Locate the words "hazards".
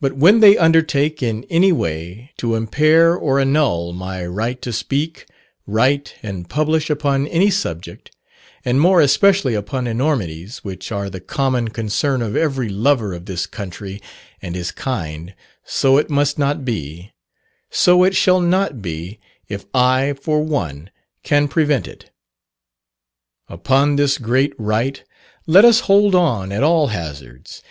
26.86-27.62